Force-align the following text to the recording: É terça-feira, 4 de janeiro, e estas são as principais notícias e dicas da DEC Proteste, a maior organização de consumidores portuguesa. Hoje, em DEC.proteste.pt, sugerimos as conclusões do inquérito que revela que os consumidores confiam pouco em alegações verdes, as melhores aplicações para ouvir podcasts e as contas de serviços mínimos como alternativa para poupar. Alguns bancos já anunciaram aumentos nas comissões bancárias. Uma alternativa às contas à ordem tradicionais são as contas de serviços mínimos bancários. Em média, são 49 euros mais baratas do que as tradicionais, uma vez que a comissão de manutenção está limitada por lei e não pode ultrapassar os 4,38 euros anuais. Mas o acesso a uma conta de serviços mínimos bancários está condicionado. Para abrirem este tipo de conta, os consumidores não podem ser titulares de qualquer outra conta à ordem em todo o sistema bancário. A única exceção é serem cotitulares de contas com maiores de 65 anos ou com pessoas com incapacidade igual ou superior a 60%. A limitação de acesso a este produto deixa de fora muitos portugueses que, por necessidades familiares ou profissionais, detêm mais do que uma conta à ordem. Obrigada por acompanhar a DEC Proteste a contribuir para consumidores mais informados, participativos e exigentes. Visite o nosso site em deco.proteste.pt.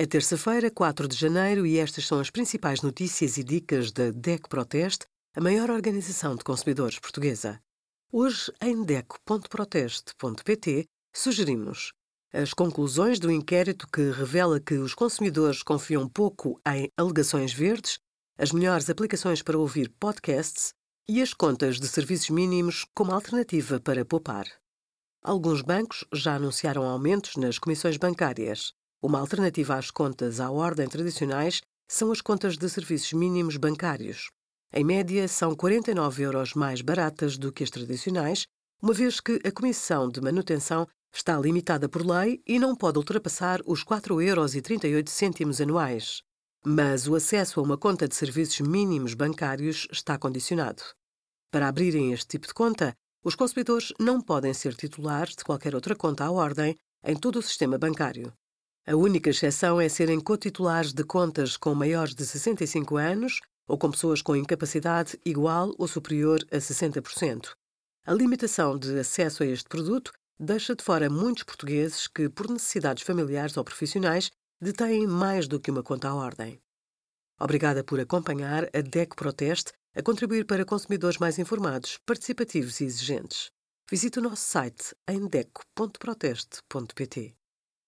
É 0.00 0.06
terça-feira, 0.06 0.70
4 0.70 1.08
de 1.08 1.16
janeiro, 1.16 1.66
e 1.66 1.76
estas 1.76 2.06
são 2.06 2.20
as 2.20 2.30
principais 2.30 2.82
notícias 2.82 3.36
e 3.36 3.42
dicas 3.42 3.90
da 3.90 4.12
DEC 4.12 4.48
Proteste, 4.48 5.06
a 5.34 5.40
maior 5.40 5.70
organização 5.70 6.36
de 6.36 6.44
consumidores 6.44 7.00
portuguesa. 7.00 7.60
Hoje, 8.12 8.52
em 8.62 8.84
DEC.proteste.pt, 8.84 10.84
sugerimos 11.12 11.94
as 12.32 12.54
conclusões 12.54 13.18
do 13.18 13.28
inquérito 13.28 13.88
que 13.92 14.12
revela 14.12 14.60
que 14.60 14.74
os 14.74 14.94
consumidores 14.94 15.64
confiam 15.64 16.08
pouco 16.08 16.60
em 16.64 16.88
alegações 16.96 17.52
verdes, 17.52 17.98
as 18.38 18.52
melhores 18.52 18.88
aplicações 18.88 19.42
para 19.42 19.58
ouvir 19.58 19.92
podcasts 19.98 20.74
e 21.08 21.20
as 21.20 21.34
contas 21.34 21.80
de 21.80 21.88
serviços 21.88 22.30
mínimos 22.30 22.86
como 22.94 23.10
alternativa 23.10 23.80
para 23.80 24.04
poupar. 24.04 24.46
Alguns 25.24 25.60
bancos 25.60 26.04
já 26.12 26.36
anunciaram 26.36 26.88
aumentos 26.88 27.34
nas 27.34 27.58
comissões 27.58 27.96
bancárias. 27.96 28.77
Uma 29.00 29.20
alternativa 29.20 29.76
às 29.76 29.92
contas 29.92 30.40
à 30.40 30.50
ordem 30.50 30.88
tradicionais 30.88 31.60
são 31.88 32.10
as 32.10 32.20
contas 32.20 32.58
de 32.58 32.68
serviços 32.68 33.12
mínimos 33.12 33.56
bancários. 33.56 34.28
Em 34.72 34.82
média, 34.82 35.28
são 35.28 35.54
49 35.54 36.22
euros 36.24 36.52
mais 36.54 36.82
baratas 36.82 37.38
do 37.38 37.52
que 37.52 37.62
as 37.62 37.70
tradicionais, 37.70 38.46
uma 38.82 38.92
vez 38.92 39.20
que 39.20 39.40
a 39.44 39.52
comissão 39.52 40.10
de 40.10 40.20
manutenção 40.20 40.84
está 41.14 41.38
limitada 41.38 41.88
por 41.88 42.04
lei 42.04 42.42
e 42.44 42.58
não 42.58 42.74
pode 42.74 42.98
ultrapassar 42.98 43.60
os 43.66 43.84
4,38 43.84 45.40
euros 45.40 45.60
anuais. 45.60 46.22
Mas 46.64 47.06
o 47.06 47.14
acesso 47.14 47.60
a 47.60 47.62
uma 47.62 47.78
conta 47.78 48.08
de 48.08 48.16
serviços 48.16 48.60
mínimos 48.60 49.14
bancários 49.14 49.86
está 49.92 50.18
condicionado. 50.18 50.82
Para 51.52 51.68
abrirem 51.68 52.12
este 52.12 52.26
tipo 52.26 52.48
de 52.48 52.52
conta, 52.52 52.92
os 53.24 53.36
consumidores 53.36 53.92
não 53.98 54.20
podem 54.20 54.52
ser 54.52 54.74
titulares 54.74 55.36
de 55.36 55.44
qualquer 55.44 55.74
outra 55.74 55.94
conta 55.94 56.24
à 56.24 56.30
ordem 56.30 56.76
em 57.04 57.16
todo 57.16 57.38
o 57.38 57.42
sistema 57.42 57.78
bancário. 57.78 58.32
A 58.88 58.96
única 58.96 59.28
exceção 59.28 59.78
é 59.78 59.86
serem 59.86 60.18
cotitulares 60.18 60.94
de 60.94 61.04
contas 61.04 61.58
com 61.58 61.74
maiores 61.74 62.14
de 62.14 62.24
65 62.24 62.96
anos 62.96 63.38
ou 63.68 63.76
com 63.76 63.90
pessoas 63.90 64.22
com 64.22 64.34
incapacidade 64.34 65.20
igual 65.26 65.74
ou 65.76 65.86
superior 65.86 66.38
a 66.50 66.56
60%. 66.56 67.50
A 68.06 68.14
limitação 68.14 68.78
de 68.78 68.98
acesso 68.98 69.42
a 69.42 69.46
este 69.46 69.68
produto 69.68 70.10
deixa 70.40 70.74
de 70.74 70.82
fora 70.82 71.10
muitos 71.10 71.42
portugueses 71.42 72.06
que, 72.06 72.30
por 72.30 72.48
necessidades 72.48 73.02
familiares 73.02 73.58
ou 73.58 73.64
profissionais, 73.64 74.30
detêm 74.58 75.06
mais 75.06 75.46
do 75.46 75.60
que 75.60 75.70
uma 75.70 75.82
conta 75.82 76.08
à 76.08 76.14
ordem. 76.14 76.58
Obrigada 77.38 77.84
por 77.84 78.00
acompanhar 78.00 78.70
a 78.74 78.80
DEC 78.80 79.14
Proteste 79.14 79.70
a 79.94 80.02
contribuir 80.02 80.46
para 80.46 80.64
consumidores 80.64 81.18
mais 81.18 81.38
informados, 81.38 81.98
participativos 82.06 82.80
e 82.80 82.84
exigentes. 82.84 83.50
Visite 83.90 84.18
o 84.18 84.22
nosso 84.22 84.44
site 84.44 84.94
em 85.06 85.28
deco.proteste.pt. 85.28 87.37